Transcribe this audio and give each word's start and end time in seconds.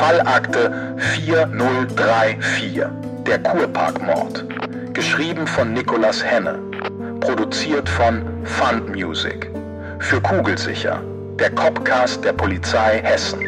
Fallakte 0.00 0.96
4034. 0.96 2.80
Der 3.26 3.38
Kurparkmord. 3.42 4.46
Geschrieben 4.94 5.46
von 5.46 5.74
Nicolas 5.74 6.24
Henne. 6.24 6.58
Produziert 7.20 7.86
von 7.86 8.24
Fund 8.44 8.88
Music. 8.88 9.50
Für 9.98 10.18
Kugelsicher. 10.22 11.02
Der 11.38 11.50
Copcast 11.50 12.24
der 12.24 12.32
Polizei 12.32 13.02
Hessen. 13.02 13.46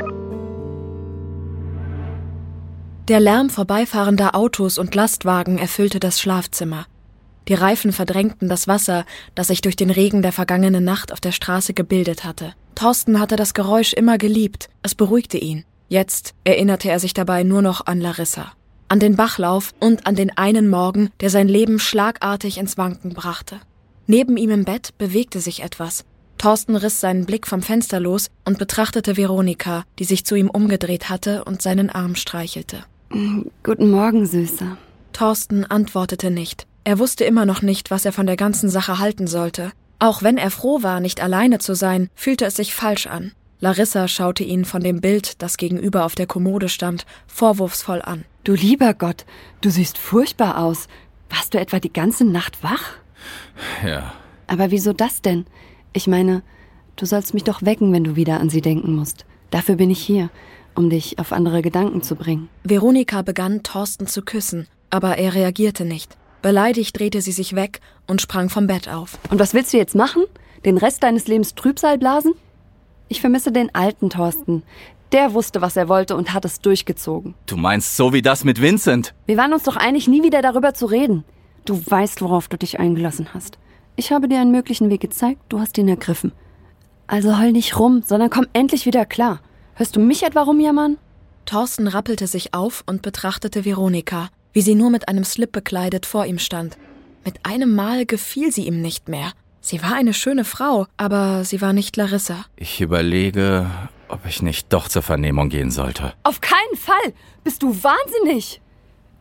Der 3.09 3.21
Lärm 3.21 3.48
vorbeifahrender 3.48 4.34
Autos 4.34 4.77
und 4.77 4.95
Lastwagen 4.95 5.57
erfüllte 5.57 6.00
das 6.00 6.21
Schlafzimmer. 6.21 6.84
Die 7.48 7.55
Reifen 7.55 7.93
verdrängten 7.93 8.50
das 8.50 8.69
Wasser, 8.69 9.07
das 9.34 9.46
sich 9.46 9.62
durch 9.62 9.77
den 9.77 9.89
Regen 9.89 10.21
der 10.21 10.32
vergangenen 10.32 10.84
Nacht 10.84 11.14
auf 11.14 11.21
der 11.21 11.32
Straße 11.32 11.73
gebildet 11.73 12.25
hatte. 12.25 12.53
Thorsten 12.75 13.19
hatte 13.19 13.37
das 13.37 13.55
Geräusch 13.55 13.95
immer 13.95 14.19
geliebt, 14.19 14.69
es 14.82 14.95
beruhigte 14.95 15.39
ihn. 15.39 15.64
Jetzt 15.92 16.32
erinnerte 16.45 16.88
er 16.88 16.98
sich 16.98 17.12
dabei 17.12 17.42
nur 17.42 17.60
noch 17.60 17.84
an 17.84 18.00
Larissa, 18.00 18.52
an 18.88 18.98
den 18.98 19.14
Bachlauf 19.14 19.74
und 19.78 20.06
an 20.06 20.14
den 20.14 20.34
einen 20.38 20.70
Morgen, 20.70 21.10
der 21.20 21.28
sein 21.28 21.48
Leben 21.48 21.78
schlagartig 21.78 22.56
ins 22.56 22.78
Wanken 22.78 23.12
brachte. 23.12 23.60
Neben 24.06 24.38
ihm 24.38 24.48
im 24.48 24.64
Bett 24.64 24.97
bewegte 24.97 25.41
sich 25.41 25.62
etwas. 25.62 26.06
Thorsten 26.38 26.77
riss 26.77 27.00
seinen 27.00 27.27
Blick 27.27 27.47
vom 27.47 27.60
Fenster 27.60 28.00
los 28.00 28.30
und 28.47 28.59
betrachtete 28.59 29.19
Veronika, 29.19 29.84
die 29.98 30.05
sich 30.05 30.24
zu 30.24 30.34
ihm 30.34 30.48
umgedreht 30.48 31.10
hatte 31.10 31.45
und 31.45 31.60
seinen 31.60 31.91
Arm 31.91 32.14
streichelte. 32.14 32.84
Guten 33.62 33.91
Morgen, 33.91 34.24
Süßer. 34.24 34.78
Thorsten 35.12 35.66
antwortete 35.66 36.30
nicht. 36.30 36.66
Er 36.84 36.98
wusste 36.98 37.24
immer 37.24 37.45
noch 37.45 37.61
nicht, 37.61 37.91
was 37.91 38.06
er 38.06 38.12
von 38.12 38.24
der 38.24 38.36
ganzen 38.36 38.70
Sache 38.70 38.98
halten 38.98 39.27
sollte. 39.27 39.72
Auch 39.98 40.22
wenn 40.22 40.38
er 40.38 40.50
froh 40.50 40.83
war, 40.83 41.00
nicht 41.00 41.20
alleine 41.20 41.59
zu 41.59 41.74
sein, 41.74 42.09
fühlte 42.14 42.47
es 42.47 42.56
sich 42.56 42.74
falsch 42.74 43.09
an. 43.09 43.33
Larissa 43.62 44.09
schaute 44.09 44.43
ihn 44.43 44.65
von 44.65 44.83
dem 44.83 45.01
Bild, 45.01 45.41
das 45.41 45.57
gegenüber 45.57 46.05
auf 46.05 46.16
der 46.16 46.27
Kommode 46.27 46.69
stand, 46.69 47.06
vorwurfsvoll 47.28 48.03
an. 48.03 48.25
Du 48.42 48.55
lieber 48.55 48.92
Gott, 48.92 49.25
du 49.61 49.70
siehst 49.70 49.98
furchtbar 49.98 50.59
aus. 50.59 50.89
Warst 51.31 51.55
du 51.55 51.61
etwa 51.61 51.78
die 51.78 51.92
ganze 51.92 52.25
Nacht 52.25 52.64
wach? 52.64 52.95
Ja. 53.86 54.14
Aber 54.48 54.73
wieso 54.73 54.92
das 54.92 55.23
denn? 55.23 55.47
Ich 55.92 56.09
meine, 56.09 56.42
du 56.97 57.06
sollst 57.06 57.34
mich 57.34 57.45
doch 57.45 57.62
wecken, 57.62 57.92
wenn 57.92 58.03
du 58.03 58.17
wieder 58.17 58.41
an 58.41 58.51
sie 58.51 58.62
denken 58.62 58.97
musst. 58.97 59.27
Dafür 59.51 59.77
bin 59.77 59.91
ich 59.91 60.03
hier, 60.03 60.31
um 60.75 60.91
dich 60.91 61.20
auf 61.20 61.31
andere 61.31 61.62
Gedanken 61.62 62.03
zu 62.03 62.17
bringen. 62.17 62.48
Veronika 62.64 63.23
begann, 63.23 63.62
Thorsten 63.62 64.08
zu 64.08 64.23
küssen, 64.23 64.67
aber 64.91 65.19
er 65.19 65.34
reagierte 65.34 65.84
nicht. 65.84 66.17
Beleidigt 66.42 66.98
drehte 66.98 67.23
sie 67.23 67.31
sich 67.31 67.55
weg 67.55 67.81
und 68.08 68.20
sprang 68.20 68.48
vom 68.48 68.67
Bett 68.67 68.89
auf. 68.89 69.20
Und 69.31 69.39
was 69.39 69.55
willst 69.55 69.73
du 69.73 69.77
jetzt 69.77 69.95
machen? 69.95 70.25
Den 70.64 70.79
Rest 70.79 71.05
deines 71.05 71.29
Lebens 71.29 71.55
Trübsal 71.55 71.97
blasen? 71.97 72.34
Ich 73.08 73.20
vermisse 73.20 73.53
den 73.53 73.75
alten 73.75 74.11
Thorsten. 74.11 74.62
Der 75.12 75.34
wusste, 75.34 75.61
was 75.61 75.77
er 75.77 75.89
wollte 75.89 76.17
und 76.17 76.33
hat 76.33 76.45
es 76.45 76.61
durchgezogen. 76.61 77.34
Du 77.47 77.56
meinst 77.56 77.97
so 77.97 78.12
wie 78.12 78.22
das 78.22 78.45
mit 78.45 78.62
Vincent? 78.62 79.14
Wir 79.27 79.36
waren 79.36 79.53
uns 79.53 79.64
doch 79.64 79.77
einig, 79.77 80.08
nie 80.08 80.22
wieder 80.22 80.41
darüber 80.41 80.72
zu 80.72 80.86
reden. 80.86 81.25
Du 81.64 81.80
weißt, 81.84 82.23
worauf 82.23 82.48
du 82.48 82.56
dich 82.56 82.80
eingelassen 82.80 83.28
hast. 83.34 83.58
Ich 83.95 84.11
habe 84.11 84.27
dir 84.28 84.41
einen 84.41 84.53
möglichen 84.53 84.89
Weg 84.89 85.03
gezeigt, 85.03 85.41
du 85.50 85.61
hast 85.61 85.77
ihn 85.77 85.89
ergriffen. 85.89 86.33
Also 87.06 87.39
heul 87.39 87.53
nicht 87.53 87.78
rum, 87.78 88.03
sondern 88.06 88.30
komm 88.30 88.47
endlich 88.55 88.86
wieder 88.86 89.05
klar. 89.05 89.41
Hörst 89.75 89.97
du 89.97 90.00
mich 90.00 90.23
etwa 90.23 90.42
rumjammern? 90.42 90.97
Thorsten 91.45 91.89
rappelte 91.89 92.27
sich 92.27 92.55
auf 92.55 92.83
und 92.86 93.03
betrachtete 93.03 93.64
Veronika, 93.64 94.30
wie 94.55 94.62
sie 94.62 94.75
nur 94.75 94.91
mit 94.91 95.08
einem 95.08 95.25
Slip 95.25 95.53
bekleidet 95.53 96.06
vor 96.06 96.25
ihm 96.25 96.39
stand. 96.39 96.78
Mit 97.25 97.45
einem 97.45 97.75
Mal 97.75 98.06
gefiel 98.06 98.50
sie 98.50 98.67
ihm 98.67 98.80
nicht 98.80 99.08
mehr. 99.08 99.33
Sie 99.64 99.80
war 99.80 99.94
eine 99.94 100.12
schöne 100.12 100.44
Frau, 100.44 100.86
aber 100.96 101.44
sie 101.44 101.60
war 101.60 101.72
nicht 101.72 101.96
Larissa. 101.96 102.46
Ich 102.56 102.80
überlege, 102.80 103.70
ob 104.08 104.27
ich 104.27 104.42
nicht 104.42 104.72
doch 104.72 104.88
zur 104.88 105.02
Vernehmung 105.02 105.50
gehen 105.50 105.70
sollte. 105.70 106.14
Auf 106.24 106.41
keinen 106.41 106.77
Fall! 106.77 107.14
Bist 107.44 107.62
du 107.62 107.68
wahnsinnig! 107.68 108.60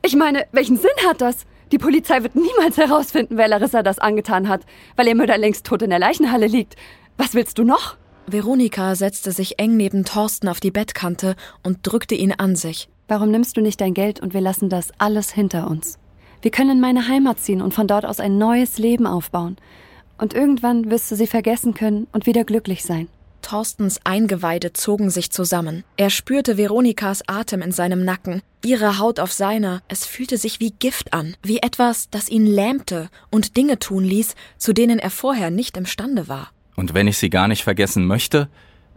Ich 0.01 0.15
meine, 0.15 0.47
welchen 0.51 0.77
Sinn 0.77 0.89
hat 1.07 1.21
das? 1.21 1.45
Die 1.71 1.77
Polizei 1.77 2.23
wird 2.23 2.35
niemals 2.35 2.77
herausfinden, 2.77 3.37
wer 3.37 3.47
Larissa 3.47 3.83
das 3.83 3.99
angetan 3.99 4.49
hat, 4.49 4.65
weil 4.95 5.07
ihr 5.07 5.15
Mörder 5.15 5.37
längst 5.37 5.67
tot 5.67 5.83
in 5.83 5.91
der 5.91 5.99
Leichenhalle 5.99 6.47
liegt. 6.47 6.75
Was 7.17 7.35
willst 7.35 7.59
du 7.59 7.63
noch? 7.63 7.97
Veronika 8.25 8.95
setzte 8.95 9.31
sich 9.31 9.59
eng 9.59 9.77
neben 9.77 10.05
Thorsten 10.05 10.47
auf 10.47 10.59
die 10.59 10.71
Bettkante 10.71 11.35
und 11.61 11.79
drückte 11.83 12.15
ihn 12.15 12.33
an 12.33 12.55
sich. 12.55 12.89
Warum 13.07 13.29
nimmst 13.29 13.57
du 13.57 13.61
nicht 13.61 13.79
dein 13.79 13.93
Geld 13.93 14.19
und 14.19 14.33
wir 14.33 14.41
lassen 14.41 14.69
das 14.69 14.91
alles 14.97 15.31
hinter 15.31 15.69
uns? 15.69 15.99
Wir 16.41 16.49
können 16.49 16.71
in 16.71 16.79
meine 16.79 17.07
Heimat 17.07 17.39
ziehen 17.39 17.61
und 17.61 17.75
von 17.75 17.85
dort 17.85 18.07
aus 18.07 18.19
ein 18.19 18.39
neues 18.39 18.79
Leben 18.79 19.05
aufbauen. 19.05 19.57
Und 20.21 20.35
irgendwann 20.35 20.91
wirst 20.91 21.09
du 21.09 21.15
sie 21.15 21.25
vergessen 21.25 21.73
können 21.73 22.05
und 22.11 22.27
wieder 22.27 22.43
glücklich 22.43 22.83
sein. 22.83 23.07
Thorstens 23.41 23.99
Eingeweide 24.03 24.71
zogen 24.71 25.09
sich 25.09 25.31
zusammen. 25.31 25.83
Er 25.97 26.11
spürte 26.11 26.57
Veronikas 26.57 27.23
Atem 27.27 27.63
in 27.63 27.71
seinem 27.71 28.05
Nacken, 28.05 28.43
ihre 28.63 28.99
Haut 28.99 29.19
auf 29.19 29.33
seiner. 29.33 29.81
Es 29.87 30.05
fühlte 30.05 30.37
sich 30.37 30.59
wie 30.59 30.73
Gift 30.77 31.11
an, 31.11 31.35
wie 31.41 31.57
etwas, 31.57 32.11
das 32.11 32.29
ihn 32.29 32.45
lähmte 32.45 33.09
und 33.31 33.57
Dinge 33.57 33.79
tun 33.79 34.03
ließ, 34.03 34.35
zu 34.59 34.73
denen 34.73 34.99
er 34.99 35.09
vorher 35.09 35.49
nicht 35.49 35.75
imstande 35.75 36.27
war. 36.27 36.51
Und 36.75 36.93
wenn 36.93 37.07
ich 37.07 37.17
sie 37.17 37.31
gar 37.31 37.47
nicht 37.47 37.63
vergessen 37.63 38.05
möchte? 38.05 38.47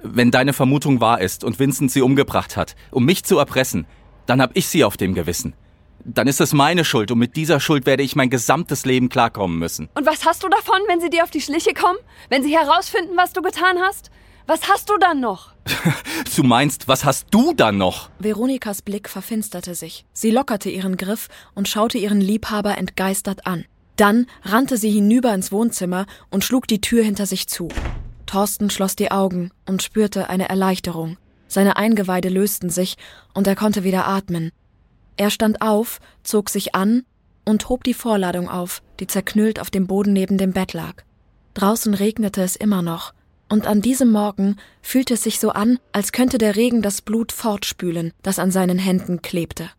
Wenn 0.03 0.31
deine 0.31 0.53
Vermutung 0.53 1.01
wahr 1.01 1.23
ist 1.23 1.43
und 1.43 1.59
Vincent 1.59 1.91
sie 1.91 2.03
umgebracht 2.03 2.59
hat, 2.59 2.77
um 2.91 3.07
mich 3.07 3.25
zu 3.25 3.39
erpressen, 3.39 3.87
dann 4.27 4.43
hab 4.43 4.55
ich 4.55 4.69
sie 4.69 4.85
auf 4.85 4.99
dem 4.99 5.15
Gewissen. 5.15 5.55
Dann 6.05 6.27
ist 6.27 6.41
es 6.41 6.53
meine 6.53 6.85
Schuld 6.85 7.11
und 7.11 7.19
mit 7.19 7.35
dieser 7.37 7.61
Schuld 7.61 7.87
werde 7.87 8.03
ich 8.03 8.15
mein 8.15 8.29
gesamtes 8.29 8.85
Leben 8.85 9.09
klarkommen 9.09 9.59
müssen. 9.59 9.89
Und 9.95 10.07
was 10.07 10.27
hast 10.27 10.43
du 10.43 10.49
davon, 10.49 10.79
wenn 10.87 11.01
sie 11.01 11.11
dir 11.11 11.25
auf 11.25 11.31
die 11.31 11.41
Schliche 11.41 11.73
kommen? 11.73 11.99
Wenn 12.29 12.43
sie 12.43 12.57
herausfinden, 12.57 13.17
was 13.17 13.33
du 13.33 13.41
getan 13.41 13.79
hast? 13.81 14.11
Was 14.47 14.69
hast 14.69 14.91
du 14.91 14.99
dann 14.99 15.21
noch? 15.21 15.55
du 16.37 16.43
meinst, 16.43 16.87
was 16.89 17.07
hast 17.07 17.29
du 17.31 17.55
dann 17.55 17.79
noch? 17.79 18.11
Veronikas 18.19 18.83
Blick 18.83 19.09
verfinsterte 19.09 19.75
sich. 19.75 20.05
Sie 20.13 20.31
lockerte 20.31 20.69
ihren 20.69 20.99
Griff 20.99 21.29
und 21.55 21.69
schaute 21.69 21.97
ihren 21.97 22.21
Liebhaber 22.21 22.77
entgeistert 22.77 23.47
an. 23.47 23.65
Dann 23.97 24.27
rannte 24.43 24.77
sie 24.77 24.91
hinüber 24.91 25.33
ins 25.33 25.53
Wohnzimmer 25.53 26.05
und 26.31 26.45
schlug 26.45 26.67
die 26.67 26.83
Tür 26.83 27.03
hinter 27.03 27.25
sich 27.25 27.49
zu. 27.49 27.69
Thorsten 28.27 28.69
schloss 28.69 28.97
die 28.97 29.11
Augen 29.11 29.51
und 29.65 29.83
spürte 29.83 30.29
eine 30.29 30.51
Erleichterung. 30.51 31.17
Seine 31.47 31.77
Eingeweide 31.77 32.29
lösten 32.29 32.69
sich 32.69 32.97
und 33.33 33.47
er 33.47 33.55
konnte 33.55 33.85
wieder 33.85 34.07
atmen. 34.07 34.51
Er 35.17 35.31
stand 35.31 35.63
auf, 35.63 36.01
zog 36.23 36.51
sich 36.51 36.75
an 36.75 37.05
und 37.45 37.69
hob 37.69 37.85
die 37.85 37.95
Vorladung 37.95 38.49
auf, 38.49 38.83
die 39.01 39.07
zerknüllt 39.07 39.61
auf 39.61 39.71
dem 39.71 39.87
Boden 39.87 40.13
neben 40.13 40.39
dem 40.39 40.53
Bett 40.53 40.73
lag. 40.73 41.05
Draußen 41.55 41.95
regnete 41.95 42.43
es 42.43 42.57
immer 42.57 42.83
noch, 42.83 43.15
und 43.49 43.67
an 43.67 43.81
diesem 43.81 44.11
Morgen 44.11 44.57
fühlte 44.83 45.15
es 45.15 45.23
sich 45.23 45.39
so 45.39 45.51
an, 45.51 45.79
als 45.93 46.13
könnte 46.13 46.39
der 46.39 46.57
Regen 46.57 46.83
das 46.83 47.03
Blut 47.03 47.31
fortspülen, 47.31 48.13
das 48.23 48.39
an 48.39 48.51
seinen 48.51 48.79
Händen 48.79 49.23
klebte. 49.23 49.71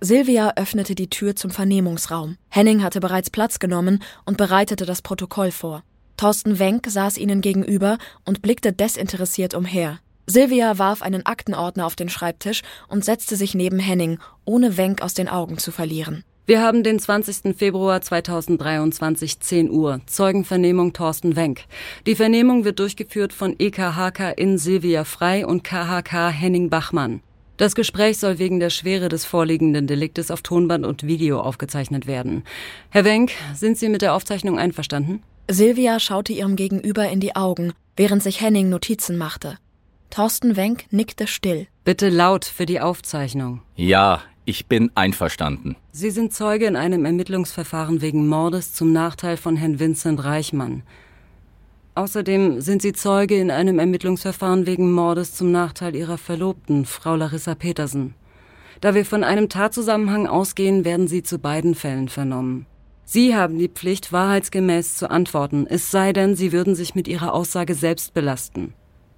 Silvia 0.00 0.54
öffnete 0.56 0.96
die 0.96 1.10
Tür 1.10 1.36
zum 1.36 1.52
Vernehmungsraum. 1.52 2.36
Henning 2.48 2.82
hatte 2.82 2.98
bereits 2.98 3.30
Platz 3.30 3.60
genommen 3.60 4.02
und 4.24 4.36
bereitete 4.36 4.84
das 4.84 5.00
Protokoll 5.00 5.52
vor. 5.52 5.84
Thorsten 6.22 6.60
Wenk 6.60 6.86
saß 6.88 7.18
ihnen 7.18 7.40
gegenüber 7.40 7.98
und 8.24 8.42
blickte 8.42 8.72
desinteressiert 8.72 9.54
umher. 9.54 9.98
Silvia 10.28 10.78
warf 10.78 11.02
einen 11.02 11.26
Aktenordner 11.26 11.84
auf 11.84 11.96
den 11.96 12.08
Schreibtisch 12.08 12.62
und 12.86 13.04
setzte 13.04 13.34
sich 13.34 13.56
neben 13.56 13.80
Henning, 13.80 14.20
ohne 14.44 14.76
Wenk 14.76 15.02
aus 15.02 15.14
den 15.14 15.28
Augen 15.28 15.58
zu 15.58 15.72
verlieren. 15.72 16.22
Wir 16.46 16.62
haben 16.62 16.84
den 16.84 17.00
20. 17.00 17.56
Februar 17.56 18.02
2023, 18.02 19.40
10 19.40 19.68
Uhr. 19.68 20.00
Zeugenvernehmung 20.06 20.92
Thorsten 20.92 21.34
Wenk. 21.34 21.64
Die 22.06 22.14
Vernehmung 22.14 22.64
wird 22.64 22.78
durchgeführt 22.78 23.32
von 23.32 23.56
EKHK 23.58 24.32
in 24.36 24.58
Silvia 24.58 25.02
Frei 25.02 25.44
und 25.44 25.64
KHK 25.64 26.30
Henning 26.30 26.70
Bachmann. 26.70 27.20
Das 27.56 27.74
Gespräch 27.74 28.18
soll 28.18 28.38
wegen 28.38 28.60
der 28.60 28.70
Schwere 28.70 29.08
des 29.08 29.24
vorliegenden 29.24 29.88
Deliktes 29.88 30.30
auf 30.30 30.42
Tonband 30.42 30.86
und 30.86 31.04
Video 31.04 31.40
aufgezeichnet 31.40 32.06
werden. 32.06 32.44
Herr 32.90 33.04
Wenk, 33.04 33.32
sind 33.54 33.76
Sie 33.76 33.88
mit 33.88 34.02
der 34.02 34.14
Aufzeichnung 34.14 34.60
einverstanden? 34.60 35.20
Silvia 35.50 35.98
schaute 35.98 36.32
ihrem 36.32 36.56
Gegenüber 36.56 37.08
in 37.08 37.20
die 37.20 37.36
Augen, 37.36 37.72
während 37.96 38.22
sich 38.22 38.40
Henning 38.40 38.68
Notizen 38.68 39.18
machte. 39.18 39.58
Thorsten 40.10 40.56
Wenk 40.56 40.84
nickte 40.90 41.26
still. 41.26 41.66
Bitte 41.84 42.08
laut 42.08 42.44
für 42.44 42.66
die 42.66 42.80
Aufzeichnung. 42.80 43.62
Ja, 43.74 44.22
ich 44.44 44.66
bin 44.66 44.90
einverstanden. 44.94 45.76
Sie 45.90 46.10
sind 46.10 46.32
Zeuge 46.32 46.66
in 46.66 46.76
einem 46.76 47.04
Ermittlungsverfahren 47.04 48.00
wegen 48.02 48.28
Mordes 48.28 48.72
zum 48.72 48.92
Nachteil 48.92 49.36
von 49.36 49.56
Herrn 49.56 49.78
Vincent 49.80 50.22
Reichmann. 50.24 50.82
Außerdem 51.94 52.60
sind 52.60 52.82
Sie 52.82 52.92
Zeuge 52.92 53.38
in 53.38 53.50
einem 53.50 53.78
Ermittlungsverfahren 53.78 54.66
wegen 54.66 54.92
Mordes 54.92 55.34
zum 55.34 55.52
Nachteil 55.52 55.94
Ihrer 55.94 56.18
Verlobten, 56.18 56.86
Frau 56.86 57.16
Larissa 57.16 57.54
Petersen. 57.54 58.14
Da 58.80 58.94
wir 58.94 59.04
von 59.04 59.24
einem 59.24 59.48
Tatzusammenhang 59.48 60.26
ausgehen, 60.26 60.84
werden 60.84 61.06
Sie 61.06 61.22
zu 61.22 61.38
beiden 61.38 61.74
Fällen 61.74 62.08
vernommen. 62.08 62.66
Sie 63.14 63.36
haben 63.36 63.58
die 63.58 63.68
Pflicht, 63.68 64.10
wahrheitsgemäß 64.10 64.96
zu 64.96 65.10
antworten, 65.10 65.66
es 65.68 65.90
sei 65.90 66.14
denn, 66.14 66.34
Sie 66.34 66.50
würden 66.50 66.74
sich 66.74 66.94
mit 66.94 67.06
Ihrer 67.06 67.34
Aussage 67.34 67.74
selbst 67.74 68.14
belasten. 68.14 68.72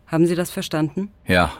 Haben 0.08 0.26
Sie 0.26 0.34
das 0.34 0.50
verstanden? 0.50 1.12
Ja. 1.28 1.52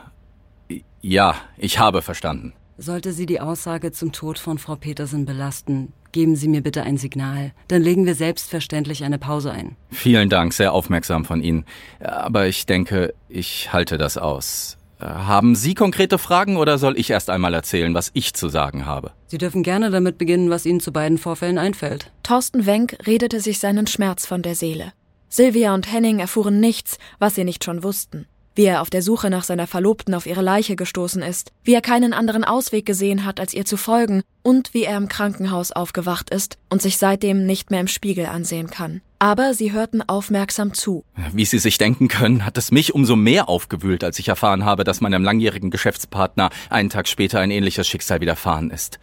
Ja, 0.99 1.35
ich 1.55 1.79
habe 1.79 2.01
verstanden. 2.01 2.51
Sollte 2.77 3.13
Sie 3.13 3.25
die 3.25 3.39
Aussage 3.39 3.93
zum 3.93 4.11
Tod 4.11 4.37
von 4.37 4.57
Frau 4.57 4.75
Petersen 4.75 5.25
belasten, 5.25 5.93
geben 6.11 6.35
Sie 6.35 6.49
mir 6.49 6.61
bitte 6.61 6.83
ein 6.83 6.97
Signal. 6.97 7.53
Dann 7.69 7.81
legen 7.81 8.05
wir 8.05 8.15
selbstverständlich 8.15 9.05
eine 9.05 9.17
Pause 9.17 9.51
ein. 9.51 9.77
Vielen 9.89 10.27
Dank, 10.27 10.51
sehr 10.51 10.73
aufmerksam 10.73 11.23
von 11.23 11.41
Ihnen. 11.41 11.63
Aber 12.01 12.47
ich 12.47 12.65
denke, 12.65 13.13
ich 13.29 13.71
halte 13.71 13.97
das 13.97 14.17
aus. 14.17 14.77
Haben 14.99 15.55
Sie 15.55 15.73
konkrete 15.73 16.17
Fragen 16.17 16.57
oder 16.57 16.77
soll 16.77 16.97
ich 16.97 17.09
erst 17.09 17.29
einmal 17.29 17.53
erzählen, 17.53 17.93
was 17.93 18.11
ich 18.13 18.33
zu 18.33 18.49
sagen 18.49 18.85
habe? 18.85 19.11
Sie 19.27 19.37
dürfen 19.37 19.63
gerne 19.63 19.91
damit 19.91 20.17
beginnen, 20.17 20.49
was 20.49 20.65
Ihnen 20.65 20.79
zu 20.79 20.93
beiden 20.93 21.17
Vorfällen 21.17 21.57
einfällt. 21.57 22.11
Thorsten 22.23 22.65
Wenk 22.65 22.97
redete 23.05 23.39
sich 23.39 23.59
seinen 23.59 23.87
Schmerz 23.87 24.25
von 24.25 24.41
der 24.41 24.55
Seele. 24.55 24.93
Sylvia 25.27 25.73
und 25.73 25.91
Henning 25.91 26.19
erfuhren 26.19 26.59
nichts, 26.59 26.97
was 27.19 27.35
sie 27.35 27.43
nicht 27.43 27.63
schon 27.63 27.83
wussten 27.83 28.25
wie 28.55 28.63
er 28.63 28.81
auf 28.81 28.89
der 28.89 29.01
Suche 29.01 29.29
nach 29.29 29.43
seiner 29.43 29.67
Verlobten 29.67 30.13
auf 30.13 30.25
ihre 30.25 30.41
Leiche 30.41 30.75
gestoßen 30.75 31.21
ist, 31.21 31.51
wie 31.63 31.73
er 31.73 31.81
keinen 31.81 32.13
anderen 32.13 32.43
Ausweg 32.43 32.85
gesehen 32.85 33.25
hat, 33.25 33.39
als 33.39 33.53
ihr 33.53 33.65
zu 33.65 33.77
folgen, 33.77 34.23
und 34.41 34.73
wie 34.73 34.83
er 34.83 34.97
im 34.97 35.09
Krankenhaus 35.09 35.71
aufgewacht 35.71 36.29
ist 36.29 36.57
und 36.69 36.81
sich 36.81 36.97
seitdem 36.97 37.45
nicht 37.45 37.71
mehr 37.71 37.81
im 37.81 37.87
Spiegel 37.87 38.27
ansehen 38.27 38.69
kann. 38.69 39.01
Aber 39.19 39.53
sie 39.53 39.71
hörten 39.71 40.01
aufmerksam 40.01 40.73
zu. 40.73 41.05
Wie 41.33 41.45
Sie 41.45 41.59
sich 41.59 41.77
denken 41.77 42.07
können, 42.07 42.45
hat 42.45 42.57
es 42.57 42.71
mich 42.71 42.93
umso 42.93 43.15
mehr 43.15 43.47
aufgewühlt, 43.47 44.03
als 44.03 44.19
ich 44.19 44.27
erfahren 44.27 44.65
habe, 44.65 44.83
dass 44.83 45.01
meinem 45.01 45.23
langjährigen 45.23 45.71
Geschäftspartner 45.71 46.49
einen 46.69 46.89
Tag 46.89 47.07
später 47.07 47.39
ein 47.39 47.51
ähnliches 47.51 47.87
Schicksal 47.87 48.21
widerfahren 48.21 48.71
ist. 48.71 48.99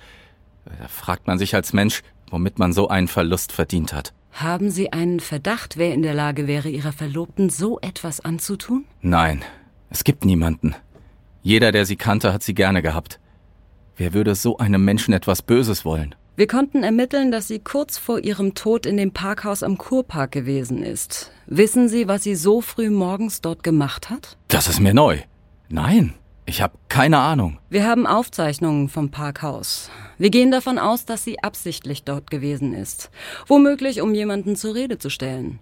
Da 0.65 0.89
fragt 0.89 1.27
man 1.27 1.39
sich 1.39 1.55
als 1.55 1.73
Mensch, 1.73 2.03
womit 2.31 2.59
man 2.59 2.73
so 2.73 2.89
einen 2.89 3.09
Verlust 3.09 3.53
verdient 3.53 3.93
hat. 3.93 4.13
Haben 4.33 4.71
Sie 4.71 4.93
einen 4.93 5.21
Verdacht, 5.21 5.77
wer 5.77 5.93
in 5.93 6.03
der 6.03 6.15
Lage 6.15 6.47
wäre, 6.47 6.69
Ihrer 6.69 6.93
Verlobten 6.93 7.51
so 7.51 7.79
etwas 7.81 8.21
anzutun? 8.21 8.87
Nein, 9.03 9.43
es 9.91 10.05
gibt 10.05 10.25
niemanden. 10.25 10.75
Jeder, 11.43 11.73
der 11.73 11.85
sie 11.85 11.97
kannte, 11.97 12.33
hat 12.33 12.43
sie 12.43 12.55
gerne 12.55 12.83
gehabt. 12.83 13.19
Wer 13.97 14.15
würde 14.15 14.35
so 14.35 14.57
einem 14.59 14.85
Menschen 14.85 15.13
etwas 15.13 15.43
Böses 15.43 15.85
wollen? 15.85 16.15
Wir 16.35 16.47
konnten 16.47 16.83
ermitteln, 16.83 17.31
dass 17.31 17.49
sie 17.49 17.59
kurz 17.59 17.99
vor 17.99 18.19
ihrem 18.19 18.55
Tod 18.55 18.87
in 18.87 18.97
dem 18.97 19.13
Parkhaus 19.13 19.63
am 19.63 19.77
Kurpark 19.77 20.33
gewesen 20.33 20.83
ist. 20.83 21.31
Wissen 21.47 21.91
Sie, 21.91 22.09
was 22.09 22.23
sie 22.23 22.37
so 22.37 22.63
früh 22.63 22.89
morgens 22.89 23.43
dort 23.43 23.63
gemacht 23.63 24.09
hat? 24.09 24.39
Das 24.49 24.67
ist 24.67 24.81
mir 24.81 24.95
neu. 24.95 25.19
Nein. 25.69 26.15
Ich 26.47 26.63
habe 26.63 26.79
keine 26.89 27.19
Ahnung. 27.19 27.59
Wir 27.69 27.87
haben 27.87 28.07
Aufzeichnungen 28.07 28.89
vom 28.89 29.11
Parkhaus. 29.11 29.91
Wir 30.17 30.31
gehen 30.31 30.51
davon 30.51 30.79
aus, 30.79 31.05
dass 31.05 31.23
sie 31.23 31.39
absichtlich 31.43 32.03
dort 32.05 32.31
gewesen 32.31 32.73
ist. 32.73 33.11
Womöglich, 33.47 34.01
um 34.01 34.15
jemanden 34.15 34.57
zur 34.57 34.75
Rede 34.75 34.97
zu 34.97 35.11
stellen. 35.11 35.61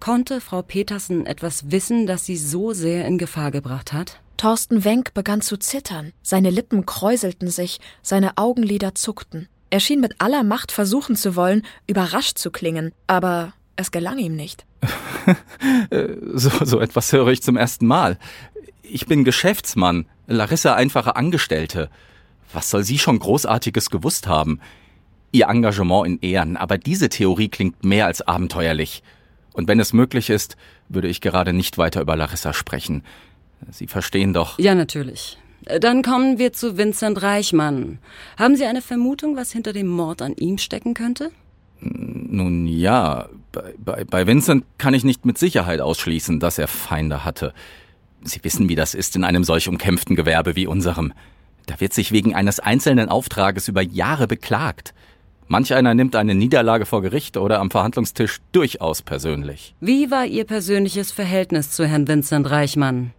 Konnte 0.00 0.40
Frau 0.40 0.62
Petersen 0.62 1.26
etwas 1.26 1.70
wissen, 1.70 2.06
das 2.06 2.24
sie 2.24 2.36
so 2.38 2.72
sehr 2.72 3.04
in 3.04 3.18
Gefahr 3.18 3.50
gebracht 3.50 3.92
hat? 3.92 4.20
Thorsten 4.38 4.84
Wenk 4.84 5.12
begann 5.12 5.42
zu 5.42 5.58
zittern. 5.58 6.12
Seine 6.22 6.50
Lippen 6.50 6.86
kräuselten 6.86 7.50
sich, 7.50 7.78
seine 8.02 8.38
Augenlider 8.38 8.94
zuckten. 8.94 9.48
Er 9.70 9.80
schien 9.80 10.00
mit 10.00 10.20
aller 10.20 10.44
Macht 10.44 10.72
versuchen 10.72 11.16
zu 11.16 11.36
wollen, 11.36 11.62
überrascht 11.86 12.38
zu 12.38 12.50
klingen, 12.50 12.92
aber 13.06 13.52
es 13.76 13.90
gelang 13.90 14.18
ihm 14.18 14.34
nicht. 14.34 14.64
so, 16.34 16.50
so 16.64 16.80
etwas 16.80 17.12
höre 17.12 17.28
ich 17.28 17.42
zum 17.42 17.56
ersten 17.56 17.86
Mal. 17.86 18.18
Ich 18.82 19.06
bin 19.06 19.24
Geschäftsmann, 19.24 20.06
Larissa 20.26 20.74
einfache 20.74 21.16
Angestellte. 21.16 21.90
Was 22.52 22.70
soll 22.70 22.82
sie 22.82 22.98
schon 22.98 23.18
Großartiges 23.18 23.90
gewusst 23.90 24.26
haben? 24.26 24.60
Ihr 25.32 25.48
Engagement 25.48 26.06
in 26.06 26.18
Ehren, 26.20 26.56
aber 26.56 26.78
diese 26.78 27.10
Theorie 27.10 27.50
klingt 27.50 27.84
mehr 27.84 28.06
als 28.06 28.22
abenteuerlich. 28.22 29.02
Und 29.52 29.68
wenn 29.68 29.80
es 29.80 29.92
möglich 29.92 30.30
ist, 30.30 30.56
würde 30.88 31.08
ich 31.08 31.20
gerade 31.20 31.52
nicht 31.52 31.76
weiter 31.76 32.00
über 32.00 32.16
Larissa 32.16 32.54
sprechen. 32.54 33.02
Sie 33.70 33.86
verstehen 33.86 34.32
doch. 34.32 34.58
Ja, 34.58 34.74
natürlich. 34.74 35.36
Dann 35.80 36.02
kommen 36.02 36.38
wir 36.38 36.52
zu 36.52 36.78
Vincent 36.78 37.22
Reichmann. 37.22 37.98
Haben 38.38 38.56
Sie 38.56 38.64
eine 38.64 38.82
Vermutung, 38.82 39.36
was 39.36 39.52
hinter 39.52 39.72
dem 39.72 39.88
Mord 39.88 40.22
an 40.22 40.34
ihm 40.36 40.58
stecken 40.58 40.94
könnte? 40.94 41.30
Nun 41.80 42.66
ja, 42.66 43.28
bei, 43.52 43.74
bei, 43.78 44.04
bei 44.04 44.26
Vincent 44.26 44.64
kann 44.78 44.94
ich 44.94 45.04
nicht 45.04 45.26
mit 45.26 45.38
Sicherheit 45.38 45.80
ausschließen, 45.80 46.40
dass 46.40 46.58
er 46.58 46.68
Feinde 46.68 47.24
hatte. 47.24 47.52
Sie 48.22 48.42
wissen, 48.42 48.68
wie 48.68 48.74
das 48.74 48.94
ist 48.94 49.14
in 49.14 49.24
einem 49.24 49.44
solch 49.44 49.68
umkämpften 49.68 50.16
Gewerbe 50.16 50.56
wie 50.56 50.66
unserem. 50.66 51.12
Da 51.66 51.80
wird 51.80 51.92
sich 51.92 52.12
wegen 52.12 52.34
eines 52.34 52.60
einzelnen 52.60 53.08
Auftrages 53.08 53.68
über 53.68 53.82
Jahre 53.82 54.26
beklagt. 54.26 54.94
Manch 55.46 55.72
einer 55.72 55.94
nimmt 55.94 56.16
eine 56.16 56.34
Niederlage 56.34 56.84
vor 56.84 57.00
Gericht 57.00 57.36
oder 57.36 57.60
am 57.60 57.70
Verhandlungstisch 57.70 58.38
durchaus 58.52 59.02
persönlich. 59.02 59.74
Wie 59.80 60.10
war 60.10 60.26
Ihr 60.26 60.44
persönliches 60.44 61.10
Verhältnis 61.10 61.70
zu 61.70 61.86
Herrn 61.86 62.08
Vincent 62.08 62.50
Reichmann? 62.50 63.12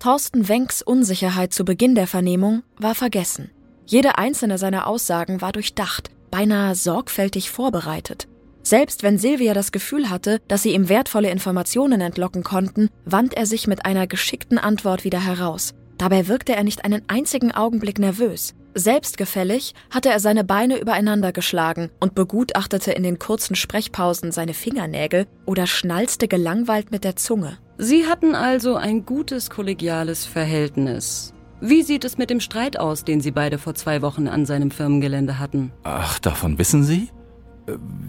Thorsten 0.00 0.48
Wenks 0.48 0.80
Unsicherheit 0.80 1.52
zu 1.52 1.66
Beginn 1.66 1.94
der 1.94 2.06
Vernehmung 2.06 2.62
war 2.78 2.94
vergessen. 2.94 3.50
Jede 3.84 4.16
einzelne 4.16 4.56
seiner 4.56 4.86
Aussagen 4.86 5.42
war 5.42 5.52
durchdacht, 5.52 6.10
beinahe 6.30 6.74
sorgfältig 6.74 7.50
vorbereitet. 7.50 8.26
Selbst 8.62 9.02
wenn 9.02 9.18
Silvia 9.18 9.52
das 9.52 9.72
Gefühl 9.72 10.08
hatte, 10.08 10.40
dass 10.48 10.62
sie 10.62 10.72
ihm 10.72 10.88
wertvolle 10.88 11.28
Informationen 11.28 12.00
entlocken 12.00 12.42
konnten, 12.42 12.88
wand 13.04 13.34
er 13.34 13.44
sich 13.44 13.66
mit 13.66 13.84
einer 13.84 14.06
geschickten 14.06 14.56
Antwort 14.56 15.04
wieder 15.04 15.22
heraus. 15.22 15.74
Dabei 15.98 16.28
wirkte 16.28 16.56
er 16.56 16.64
nicht 16.64 16.86
einen 16.86 17.02
einzigen 17.08 17.52
Augenblick 17.52 17.98
nervös. 17.98 18.54
Selbstgefällig 18.74 19.74
hatte 19.90 20.08
er 20.08 20.20
seine 20.20 20.44
Beine 20.44 20.80
übereinander 20.80 21.32
geschlagen 21.32 21.90
und 22.00 22.14
begutachtete 22.14 22.92
in 22.92 23.02
den 23.02 23.18
kurzen 23.18 23.54
Sprechpausen 23.54 24.32
seine 24.32 24.54
Fingernägel 24.54 25.26
oder 25.44 25.66
schnalzte 25.66 26.26
gelangweilt 26.26 26.90
mit 26.90 27.04
der 27.04 27.16
Zunge. 27.16 27.58
Sie 27.82 28.06
hatten 28.06 28.34
also 28.34 28.76
ein 28.76 29.06
gutes 29.06 29.48
kollegiales 29.48 30.26
Verhältnis. 30.26 31.32
Wie 31.62 31.82
sieht 31.82 32.04
es 32.04 32.18
mit 32.18 32.28
dem 32.28 32.40
Streit 32.40 32.78
aus, 32.78 33.04
den 33.04 33.22
Sie 33.22 33.30
beide 33.30 33.56
vor 33.56 33.74
zwei 33.74 34.02
Wochen 34.02 34.28
an 34.28 34.44
seinem 34.44 34.70
Firmengelände 34.70 35.38
hatten? 35.38 35.72
Ach, 35.82 36.18
davon 36.18 36.58
wissen 36.58 36.84
Sie? 36.84 37.08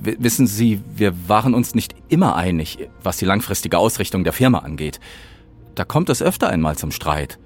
Wissen 0.04 0.46
Sie, 0.46 0.82
wir 0.94 1.30
waren 1.30 1.54
uns 1.54 1.74
nicht 1.74 1.96
immer 2.10 2.36
einig, 2.36 2.90
was 3.02 3.16
die 3.16 3.24
langfristige 3.24 3.78
Ausrichtung 3.78 4.26
der 4.26 4.34
Firma 4.34 4.58
angeht. 4.60 5.00
Da 5.76 5.86
kommt 5.86 6.10
es 6.10 6.22
öfter 6.22 6.50
einmal 6.50 6.76
zum 6.76 6.92
Streit. 6.92 7.40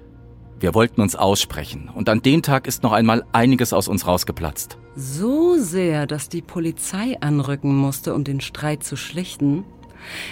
Wir 0.58 0.74
wollten 0.74 1.02
uns 1.02 1.14
aussprechen 1.14 1.90
und 1.94 2.08
an 2.08 2.22
dem 2.22 2.42
Tag 2.42 2.66
ist 2.66 2.82
noch 2.82 2.92
einmal 2.92 3.24
einiges 3.30 3.72
aus 3.72 3.86
uns 3.86 4.04
rausgeplatzt. 4.04 4.78
So 4.96 5.58
sehr, 5.58 6.08
dass 6.08 6.28
die 6.28 6.42
Polizei 6.42 7.20
anrücken 7.20 7.76
musste, 7.76 8.14
um 8.14 8.24
den 8.24 8.40
Streit 8.40 8.82
zu 8.82 8.96
schlichten? 8.96 9.64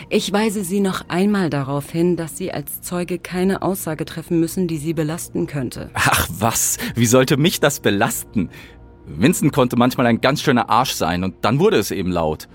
Ich 0.09 0.32
weise 0.32 0.65
Sie 0.65 0.81
noch 0.81 1.09
einmal 1.09 1.50
darauf 1.50 1.91
hin, 1.91 2.17
dass 2.17 2.37
Sie 2.37 2.53
als 2.53 2.82
Zeuge 2.82 3.19
keine 3.19 3.62
Aussage 3.62 4.05
treffen 4.05 4.41
müssen, 4.41 4.69
die 4.69 4.79
Sie 4.79 4.94
belasten 4.94 5.47
könnte. 5.47 5.91
Ach 5.94 6.29
was, 6.31 6.79
wie 6.94 7.06
sollte 7.06 7.37
mich 7.37 7.61
das 7.61 7.81
belasten? 7.81 8.50
Vincent 9.06 9.53
konnte 9.53 9.76
manchmal 9.76 10.06
ein 10.06 10.21
ganz 10.21 10.43
schöner 10.43 10.71
Arsch 10.71 10.93
sein 10.93 11.25
und 11.25 11.44
dann 11.44 11.59
wurde 11.59 11.76
es 11.76 11.91
eben 11.91 12.11
laut. 12.11 12.49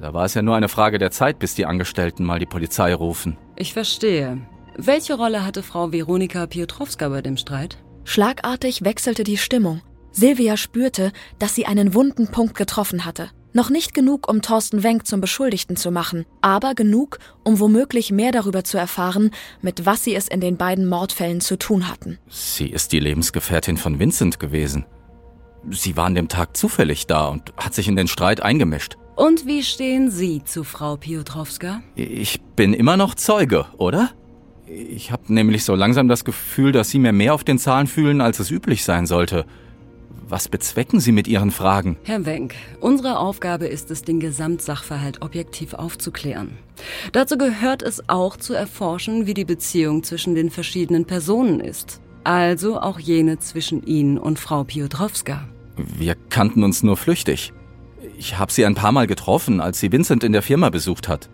Da 0.00 0.14
war 0.14 0.24
es 0.24 0.34
ja 0.34 0.42
nur 0.42 0.56
eine 0.56 0.68
Frage 0.68 0.98
der 0.98 1.10
Zeit, 1.10 1.38
bis 1.38 1.54
die 1.54 1.66
Angestellten 1.66 2.24
mal 2.24 2.38
die 2.38 2.46
Polizei 2.46 2.94
rufen. 2.94 3.36
Ich 3.56 3.74
verstehe. 3.74 4.38
Welche 4.76 5.14
Rolle 5.14 5.44
hatte 5.44 5.62
Frau 5.62 5.92
Veronika 5.92 6.46
Piotrowska 6.46 7.08
bei 7.10 7.20
dem 7.20 7.36
Streit? 7.36 7.76
Schlagartig 8.04 8.82
wechselte 8.82 9.24
die 9.24 9.36
Stimmung. 9.36 9.82
Silvia 10.10 10.56
spürte, 10.56 11.12
dass 11.38 11.54
sie 11.54 11.66
einen 11.66 11.94
wunden 11.94 12.28
Punkt 12.28 12.56
getroffen 12.56 13.04
hatte. 13.04 13.30
Noch 13.52 13.68
nicht 13.68 13.94
genug, 13.94 14.30
um 14.30 14.42
Thorsten 14.42 14.84
Wenk 14.84 15.06
zum 15.06 15.20
Beschuldigten 15.20 15.76
zu 15.76 15.90
machen, 15.90 16.24
aber 16.40 16.74
genug, 16.74 17.18
um 17.42 17.58
womöglich 17.58 18.12
mehr 18.12 18.30
darüber 18.30 18.62
zu 18.62 18.78
erfahren, 18.78 19.32
mit 19.60 19.86
was 19.86 20.04
sie 20.04 20.14
es 20.14 20.28
in 20.28 20.40
den 20.40 20.56
beiden 20.56 20.88
Mordfällen 20.88 21.40
zu 21.40 21.58
tun 21.58 21.88
hatten. 21.88 22.18
Sie 22.28 22.68
ist 22.68 22.92
die 22.92 23.00
Lebensgefährtin 23.00 23.76
von 23.76 23.98
Vincent 23.98 24.38
gewesen. 24.38 24.86
Sie 25.68 25.96
war 25.96 26.06
an 26.06 26.14
dem 26.14 26.28
Tag 26.28 26.56
zufällig 26.56 27.06
da 27.06 27.26
und 27.26 27.52
hat 27.56 27.74
sich 27.74 27.88
in 27.88 27.96
den 27.96 28.06
Streit 28.06 28.40
eingemischt. 28.40 28.96
Und 29.16 29.46
wie 29.46 29.62
stehen 29.64 30.10
Sie 30.10 30.42
zu 30.44 30.64
Frau 30.64 30.96
Piotrowska? 30.96 31.82
Ich 31.96 32.40
bin 32.56 32.72
immer 32.72 32.96
noch 32.96 33.16
Zeuge, 33.16 33.66
oder? 33.76 34.10
Ich 34.66 35.10
habe 35.10 35.34
nämlich 35.34 35.64
so 35.64 35.74
langsam 35.74 36.06
das 36.06 36.24
Gefühl, 36.24 36.70
dass 36.70 36.90
Sie 36.90 37.00
mir 37.00 37.12
mehr 37.12 37.34
auf 37.34 37.42
den 37.42 37.58
Zahlen 37.58 37.88
fühlen, 37.88 38.20
als 38.20 38.38
es 38.38 38.50
üblich 38.50 38.84
sein 38.84 39.06
sollte. 39.06 39.44
Was 40.28 40.48
bezwecken 40.48 41.00
Sie 41.00 41.12
mit 41.12 41.26
Ihren 41.26 41.50
Fragen? 41.50 41.96
Herr 42.04 42.24
Wenk, 42.24 42.54
unsere 42.80 43.18
Aufgabe 43.18 43.66
ist 43.66 43.90
es, 43.90 44.02
den 44.02 44.20
Gesamtsachverhalt 44.20 45.22
objektiv 45.22 45.74
aufzuklären. 45.74 46.58
Dazu 47.12 47.36
gehört 47.36 47.82
es 47.82 48.08
auch 48.08 48.36
zu 48.36 48.54
erforschen, 48.54 49.26
wie 49.26 49.34
die 49.34 49.44
Beziehung 49.44 50.04
zwischen 50.04 50.34
den 50.34 50.50
verschiedenen 50.50 51.04
Personen 51.04 51.58
ist. 51.60 52.00
Also 52.22 52.80
auch 52.80 52.98
jene 52.98 53.38
zwischen 53.38 53.82
Ihnen 53.82 54.18
und 54.18 54.38
Frau 54.38 54.64
Piotrowska. 54.64 55.48
Wir 55.76 56.14
kannten 56.14 56.62
uns 56.62 56.82
nur 56.82 56.96
flüchtig. 56.96 57.52
Ich 58.18 58.38
habe 58.38 58.52
sie 58.52 58.64
ein 58.66 58.74
paar 58.74 58.92
Mal 58.92 59.06
getroffen, 59.06 59.60
als 59.60 59.80
sie 59.80 59.90
Vincent 59.90 60.24
in 60.24 60.32
der 60.32 60.42
Firma 60.42 60.70
besucht 60.70 61.08
hat. 61.08 61.28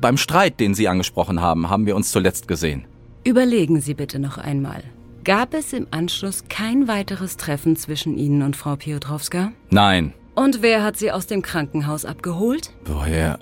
Beim 0.00 0.16
Streit, 0.16 0.60
den 0.60 0.74
Sie 0.74 0.88
angesprochen 0.88 1.40
haben, 1.40 1.68
haben 1.68 1.86
wir 1.86 1.96
uns 1.96 2.12
zuletzt 2.12 2.46
gesehen. 2.46 2.86
Überlegen 3.24 3.80
Sie 3.80 3.94
bitte 3.94 4.18
noch 4.18 4.38
einmal. 4.38 4.84
Gab 5.30 5.54
es 5.54 5.72
im 5.72 5.86
Anschluss 5.92 6.46
kein 6.48 6.88
weiteres 6.88 7.36
Treffen 7.36 7.76
zwischen 7.76 8.18
Ihnen 8.18 8.42
und 8.42 8.56
Frau 8.56 8.74
Piotrowska? 8.74 9.52
Nein. 9.70 10.12
Und 10.34 10.60
wer 10.60 10.82
hat 10.82 10.96
Sie 10.96 11.12
aus 11.12 11.28
dem 11.28 11.40
Krankenhaus 11.40 12.04
abgeholt? 12.04 12.72
Woher? 12.84 13.38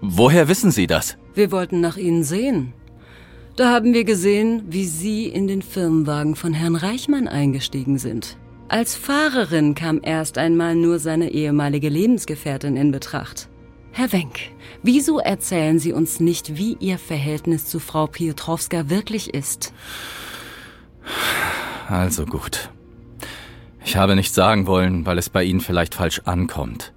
Woher 0.00 0.48
wissen 0.48 0.72
Sie 0.72 0.88
das? 0.88 1.16
Wir 1.34 1.52
wollten 1.52 1.80
nach 1.80 1.96
Ihnen 1.96 2.24
sehen. 2.24 2.72
Da 3.54 3.70
haben 3.70 3.94
wir 3.94 4.02
gesehen, 4.02 4.64
wie 4.70 4.84
Sie 4.84 5.26
in 5.26 5.46
den 5.46 5.62
Firmenwagen 5.62 6.34
von 6.34 6.52
Herrn 6.52 6.74
Reichmann 6.74 7.28
eingestiegen 7.28 7.98
sind. 7.98 8.36
Als 8.66 8.96
Fahrerin 8.96 9.76
kam 9.76 10.00
erst 10.02 10.36
einmal 10.36 10.74
nur 10.74 10.98
seine 10.98 11.30
ehemalige 11.30 11.90
Lebensgefährtin 11.90 12.76
in 12.76 12.90
Betracht. 12.90 13.48
Herr 13.92 14.12
Wenk, 14.12 14.50
wieso 14.82 15.20
erzählen 15.20 15.78
Sie 15.78 15.92
uns 15.92 16.18
nicht, 16.18 16.56
wie 16.56 16.76
Ihr 16.80 16.98
Verhältnis 16.98 17.66
zu 17.66 17.78
Frau 17.78 18.08
Piotrowska 18.08 18.90
wirklich 18.90 19.32
ist? 19.32 19.72
Also 21.88 22.24
gut. 22.24 22.70
Ich 23.84 23.96
habe 23.96 24.14
nichts 24.14 24.34
sagen 24.34 24.66
wollen, 24.66 25.06
weil 25.06 25.18
es 25.18 25.30
bei 25.30 25.42
Ihnen 25.42 25.60
vielleicht 25.60 25.94
falsch 25.94 26.20
ankommt. 26.24 26.92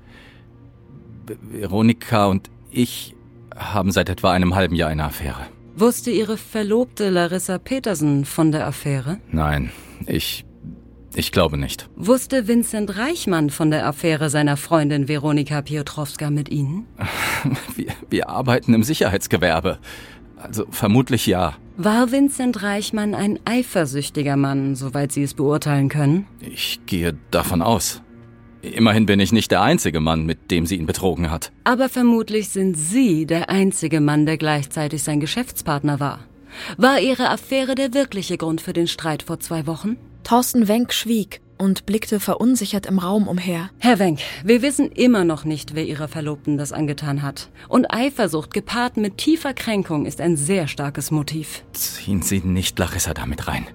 Veronika 1.42 2.28
und 2.28 2.50
ich 2.70 3.16
haben 3.56 3.92
seit 3.92 4.10
etwa 4.10 4.32
einem 4.32 4.56
halben 4.56 4.76
Jahr 4.76 4.90
eine 4.90 5.06
Affäre. 5.06 5.48
Wusste 5.76 6.12
Ihre 6.12 6.38
Verlobte 6.38 7.10
Larissa 7.10 7.58
Petersen 7.58 8.26
von 8.26 8.52
der 8.52 8.68
Affäre? 8.68 9.18
Nein, 9.32 9.72
ich. 10.06 10.46
Ich 11.16 11.32
glaube 11.32 11.58
nicht. 11.58 11.90
Wusste 11.96 12.48
Vincent 12.48 12.98
Reichmann 12.98 13.52
von 13.52 13.70
der 13.70 13.86
Affäre 13.86 14.32
seiner 14.32 14.58
Freundin 14.58 15.08
Veronika 15.08 15.62
Piotrowska 15.62 16.32
mit 16.32 16.50
Ihnen? 16.50 16.88
Wir, 17.76 17.92
wir 18.10 18.30
arbeiten 18.30 18.74
im 18.74 18.82
Sicherheitsgewerbe. 18.82 19.78
Also 20.44 20.66
vermutlich 20.70 21.26
ja. 21.26 21.56
War 21.78 22.12
Vincent 22.12 22.62
Reichmann 22.62 23.16
ein 23.16 23.40
eifersüchtiger 23.46 24.36
Mann, 24.36 24.76
soweit 24.76 25.12
Sie 25.12 25.24
es 25.24 25.34
beurteilen 25.34 25.90
können? 25.90 26.28
Ich 26.42 26.82
gehe 26.86 27.18
davon 27.32 27.62
aus. 27.62 28.02
Immerhin 28.62 29.06
bin 29.06 29.20
ich 29.20 29.32
nicht 29.32 29.52
der 29.52 29.62
einzige 29.62 30.00
Mann, 30.00 30.26
mit 30.26 30.52
dem 30.52 30.66
sie 30.66 30.78
ihn 30.78 30.86
betrogen 30.86 31.32
hat. 31.32 31.52
Aber 31.66 31.90
vermutlich 31.90 32.50
sind 32.50 32.76
Sie 32.76 33.26
der 33.26 33.50
einzige 33.50 34.00
Mann, 34.00 34.26
der 34.26 34.38
gleichzeitig 34.38 35.04
sein 35.04 35.20
Geschäftspartner 35.20 36.00
war. 36.00 36.20
War 36.78 37.00
Ihre 37.00 37.30
Affäre 37.30 37.76
der 37.76 37.94
wirkliche 37.94 38.38
Grund 38.38 38.62
für 38.62 38.74
den 38.74 38.88
Streit 38.88 39.24
vor 39.24 39.40
zwei 39.40 39.68
Wochen? 39.68 39.98
Thorsten 40.24 40.68
Wenk 40.70 40.94
schwieg 40.94 41.42
und 41.63 41.86
blickte 41.86 42.20
verunsichert 42.20 42.86
im 42.86 43.00
Raum 43.00 43.27
umher. 43.27 43.70
Herr 43.79 43.98
Wenk, 43.98 44.20
wir 44.43 44.62
wissen 44.62 44.91
immer 44.91 45.24
noch 45.24 45.46
nicht, 45.46 45.75
wer 45.75 45.86
Ihrer 45.86 46.10
Verlobten 46.10 46.58
das 46.58 46.74
angetan 46.74 47.22
hat. 47.22 47.50
Und 47.70 47.93
Eifersucht 47.93 48.53
gepaart 48.53 48.98
mit 48.98 49.17
tiefer 49.17 49.53
Kränkung 49.53 50.05
ist 50.05 50.20
ein 50.20 50.36
sehr 50.36 50.67
starkes 50.67 51.10
Motiv. 51.10 51.63
Ziehen 51.72 52.22
Sie 52.22 52.41
nicht 52.41 52.77
Larissa 52.77 53.13
damit 53.13 53.48
rein. 53.48 53.65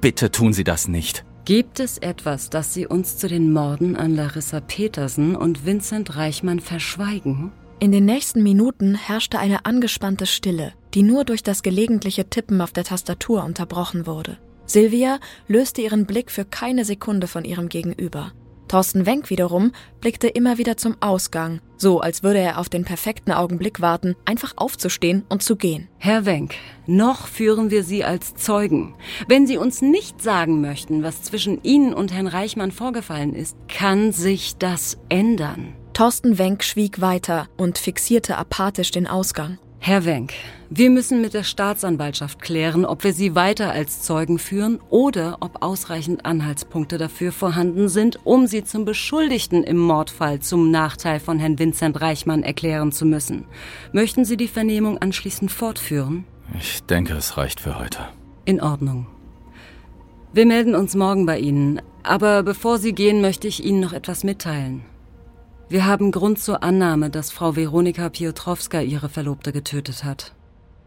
Bitte 0.00 0.30
tun 0.30 0.52
Sie 0.52 0.62
das 0.62 0.86
nicht. 0.86 1.24
Gibt 1.44 1.80
es 1.80 1.98
etwas, 1.98 2.48
das 2.48 2.72
Sie 2.72 2.86
uns 2.86 3.18
zu 3.18 3.26
den 3.26 3.52
Morden 3.52 3.96
an 3.96 4.14
Larissa 4.14 4.60
Petersen 4.60 5.34
und 5.34 5.66
Vincent 5.66 6.16
Reichmann 6.16 6.60
verschweigen? 6.60 7.50
In 7.80 7.90
den 7.90 8.04
nächsten 8.04 8.42
Minuten 8.44 8.94
herrschte 8.94 9.40
eine 9.40 9.66
angespannte 9.66 10.26
Stille, 10.26 10.74
die 10.94 11.02
nur 11.02 11.24
durch 11.24 11.42
das 11.42 11.62
gelegentliche 11.62 12.30
Tippen 12.30 12.60
auf 12.60 12.72
der 12.72 12.84
Tastatur 12.84 13.44
unterbrochen 13.44 14.06
wurde. 14.06 14.38
Silvia 14.66 15.18
löste 15.48 15.80
ihren 15.80 16.06
Blick 16.06 16.30
für 16.30 16.44
keine 16.44 16.84
Sekunde 16.84 17.26
von 17.26 17.44
ihrem 17.44 17.68
Gegenüber. 17.68 18.32
Thorsten 18.68 19.06
Wenk 19.06 19.30
wiederum 19.30 19.70
blickte 20.00 20.26
immer 20.26 20.58
wieder 20.58 20.76
zum 20.76 20.96
Ausgang, 21.00 21.60
so 21.76 22.00
als 22.00 22.24
würde 22.24 22.40
er 22.40 22.58
auf 22.58 22.68
den 22.68 22.84
perfekten 22.84 23.30
Augenblick 23.30 23.80
warten, 23.80 24.16
einfach 24.24 24.54
aufzustehen 24.56 25.24
und 25.28 25.42
zu 25.42 25.54
gehen. 25.54 25.88
Herr 25.98 26.26
Wenk, 26.26 26.54
noch 26.86 27.28
führen 27.28 27.70
wir 27.70 27.84
Sie 27.84 28.02
als 28.02 28.34
Zeugen. 28.34 28.94
Wenn 29.28 29.46
Sie 29.46 29.56
uns 29.56 29.82
nicht 29.82 30.20
sagen 30.20 30.60
möchten, 30.60 31.04
was 31.04 31.22
zwischen 31.22 31.62
Ihnen 31.62 31.94
und 31.94 32.12
Herrn 32.12 32.26
Reichmann 32.26 32.72
vorgefallen 32.72 33.34
ist, 33.34 33.56
kann 33.68 34.10
sich 34.10 34.56
das 34.56 34.98
ändern. 35.08 35.74
Thorsten 35.92 36.36
Wenk 36.36 36.64
schwieg 36.64 37.00
weiter 37.00 37.48
und 37.56 37.78
fixierte 37.78 38.36
apathisch 38.36 38.90
den 38.90 39.06
Ausgang. 39.06 39.58
Herr 39.78 40.04
Wenk, 40.04 40.32
wir 40.68 40.90
müssen 40.90 41.20
mit 41.20 41.32
der 41.32 41.44
Staatsanwaltschaft 41.44 42.42
klären, 42.42 42.84
ob 42.84 43.04
wir 43.04 43.12
Sie 43.12 43.36
weiter 43.36 43.70
als 43.70 44.02
Zeugen 44.02 44.38
führen 44.38 44.80
oder 44.90 45.36
ob 45.40 45.62
ausreichend 45.62 46.26
Anhaltspunkte 46.26 46.98
dafür 46.98 47.30
vorhanden 47.30 47.88
sind, 47.88 48.18
um 48.24 48.48
Sie 48.48 48.64
zum 48.64 48.84
Beschuldigten 48.84 49.62
im 49.62 49.76
Mordfall 49.76 50.40
zum 50.40 50.72
Nachteil 50.72 51.20
von 51.20 51.38
Herrn 51.38 51.58
Vincent 51.58 52.00
Reichmann 52.00 52.42
erklären 52.42 52.90
zu 52.90 53.06
müssen. 53.06 53.44
Möchten 53.92 54.24
Sie 54.24 54.36
die 54.36 54.48
Vernehmung 54.48 54.98
anschließend 54.98 55.52
fortführen? 55.52 56.24
Ich 56.58 56.82
denke, 56.82 57.12
es 57.14 57.36
reicht 57.36 57.60
für 57.60 57.78
heute. 57.78 57.98
In 58.44 58.60
Ordnung. 58.60 59.06
Wir 60.32 60.46
melden 60.46 60.74
uns 60.74 60.96
morgen 60.96 61.26
bei 61.26 61.38
Ihnen, 61.38 61.80
aber 62.02 62.42
bevor 62.42 62.78
Sie 62.78 62.92
gehen, 62.92 63.20
möchte 63.20 63.46
ich 63.46 63.64
Ihnen 63.64 63.80
noch 63.80 63.92
etwas 63.92 64.24
mitteilen. 64.24 64.84
Wir 65.68 65.84
haben 65.84 66.12
Grund 66.12 66.38
zur 66.38 66.62
Annahme, 66.62 67.10
dass 67.10 67.32
Frau 67.32 67.56
Veronika 67.56 68.08
Piotrowska 68.08 68.80
ihre 68.80 69.08
Verlobte 69.08 69.50
getötet 69.50 70.04
hat. 70.04 70.32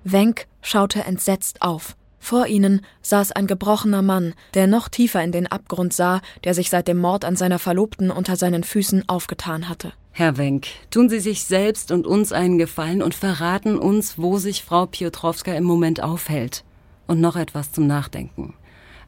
Wenk 0.05 0.47
schaute 0.61 1.03
entsetzt 1.03 1.61
auf. 1.61 1.97
Vor 2.17 2.47
ihnen 2.47 2.85
saß 3.01 3.33
ein 3.33 3.47
gebrochener 3.47 4.01
Mann, 4.01 4.33
der 4.53 4.67
noch 4.67 4.87
tiefer 4.87 5.21
in 5.21 5.33
den 5.33 5.47
Abgrund 5.47 5.91
sah, 5.91 6.21
der 6.45 6.53
sich 6.53 6.69
seit 6.69 6.87
dem 6.87 6.97
Mord 6.97 7.25
an 7.25 7.35
seiner 7.35 7.59
Verlobten 7.59 8.09
unter 8.09 8.37
seinen 8.37 8.63
Füßen 8.63 9.07
aufgetan 9.09 9.67
hatte. 9.67 9.91
Herr 10.11 10.37
Wenk, 10.37 10.67
tun 10.91 11.09
Sie 11.09 11.19
sich 11.19 11.43
selbst 11.43 11.91
und 11.91 12.07
uns 12.07 12.31
einen 12.31 12.57
Gefallen 12.57 13.01
und 13.01 13.15
verraten 13.15 13.77
uns, 13.77 14.17
wo 14.17 14.37
sich 14.37 14.63
Frau 14.63 14.85
Piotrowska 14.85 15.53
im 15.53 15.63
Moment 15.65 16.01
aufhält. 16.01 16.63
Und 17.05 17.19
noch 17.19 17.35
etwas 17.35 17.71
zum 17.71 17.87
Nachdenken. 17.87 18.53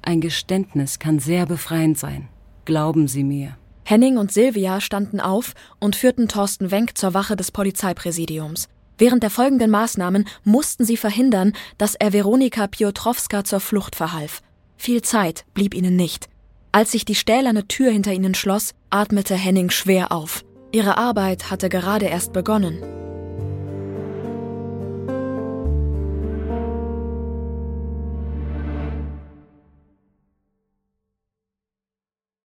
Ein 0.01 0.19
Geständnis 0.19 0.99
kann 0.99 1.19
sehr 1.19 1.45
befreiend 1.45 1.97
sein. 1.97 2.27
Glauben 2.65 3.07
Sie 3.07 3.23
mir. 3.23 3.57
Henning 3.91 4.17
und 4.17 4.31
Silvia 4.31 4.79
standen 4.79 5.19
auf 5.19 5.51
und 5.77 5.97
führten 5.97 6.29
Thorsten 6.29 6.71
Wenk 6.71 6.97
zur 6.97 7.13
Wache 7.13 7.35
des 7.35 7.51
Polizeipräsidiums. 7.51 8.69
Während 8.97 9.21
der 9.21 9.29
folgenden 9.29 9.69
Maßnahmen 9.69 10.29
mussten 10.45 10.85
sie 10.85 10.95
verhindern, 10.95 11.51
dass 11.77 11.95
er 11.95 12.13
Veronika 12.13 12.67
Piotrowska 12.67 13.43
zur 13.43 13.59
Flucht 13.59 13.97
verhalf. 13.97 14.41
Viel 14.77 15.01
Zeit 15.01 15.43
blieb 15.53 15.73
ihnen 15.73 15.97
nicht. 15.97 16.29
Als 16.71 16.93
sich 16.93 17.03
die 17.03 17.15
stählerne 17.15 17.67
Tür 17.67 17.91
hinter 17.91 18.13
ihnen 18.13 18.33
schloss, 18.33 18.75
atmete 18.91 19.35
Henning 19.35 19.71
schwer 19.71 20.13
auf. 20.13 20.45
Ihre 20.71 20.97
Arbeit 20.97 21.51
hatte 21.51 21.67
gerade 21.67 22.05
erst 22.05 22.31
begonnen. 22.31 22.81